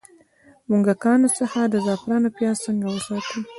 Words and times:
د 0.63 0.65
موږکانو 0.69 1.27
څخه 1.39 1.59
د 1.73 1.75
زعفرانو 1.85 2.29
پیاز 2.37 2.57
څنګه 2.65 2.87
وساتم؟ 2.89 3.41